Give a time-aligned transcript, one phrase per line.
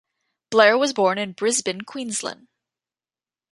[0.49, 2.47] Blair was born in Brisbane, Queensland.